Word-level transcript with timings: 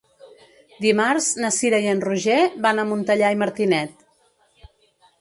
Dimarts 0.85 1.27
na 1.43 1.51
Cira 1.59 1.81
i 1.85 1.91
en 1.93 2.03
Roger 2.07 2.39
van 2.67 2.85
a 2.85 2.89
Montellà 2.95 3.33
i 3.37 3.41
Martinet. 3.47 4.07